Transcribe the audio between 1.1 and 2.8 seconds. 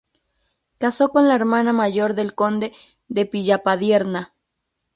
la hermana mayor del Conde